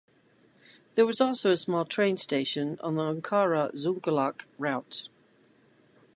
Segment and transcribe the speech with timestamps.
[0.95, 5.09] There was also a small train station on the Ankara-Zonguldak route.